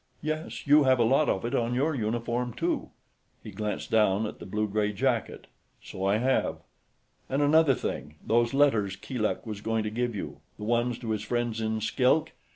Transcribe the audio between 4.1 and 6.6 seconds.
at the blue gray jacket. "So I have.